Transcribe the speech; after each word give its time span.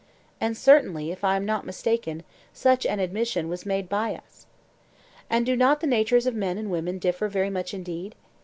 And 0.39 0.57
certainly, 0.57 1.11
if 1.11 1.23
I 1.23 1.35
am 1.35 1.45
not 1.45 1.63
mistaken, 1.63 2.23
such 2.53 2.87
an 2.87 2.99
admission 2.99 3.49
was 3.49 3.67
made 3.67 3.87
by 3.87 4.15
us. 4.15 4.47
'And 5.29 5.45
do 5.45 5.55
not 5.55 5.79
the 5.79 5.85
natures 5.85 6.25
of 6.25 6.33
men 6.33 6.57
and 6.57 6.71
women 6.71 6.97
differ 6.97 7.27
very 7.27 7.51
much 7.51 7.71
indeed? 7.71 8.15